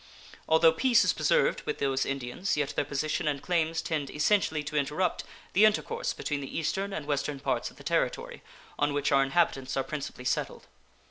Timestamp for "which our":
8.95-9.21